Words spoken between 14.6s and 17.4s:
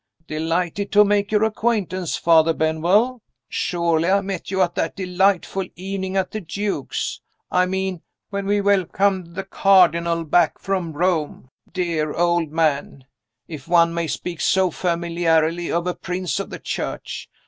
familiarly of a Prince of the Church.